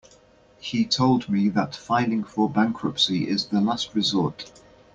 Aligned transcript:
He 0.59 0.83
told 0.85 1.29
me 1.29 1.49
that 1.49 1.75
filing 1.75 2.23
for 2.23 2.49
bankruptcy 2.49 3.27
is 3.29 3.45
the 3.45 3.61
last 3.61 3.93
resort. 3.93 4.51